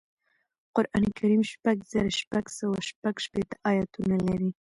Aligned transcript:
قرآن 0.75 1.03
کریم 1.17 1.41
شپږ 1.51 1.77
زره 1.93 2.11
شپږسوه 2.19 2.79
شپږشپیتمه 2.89 3.57
اياتونه 3.69 4.15
لري 4.27 4.49